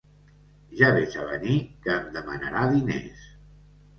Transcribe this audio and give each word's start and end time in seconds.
Ja 0.79 0.87
veig 0.95 1.17
a 1.23 1.25
venir 1.33 1.57
que 1.85 1.93
em 1.97 2.09
demanarà 2.17 2.63
diners. 2.75 3.29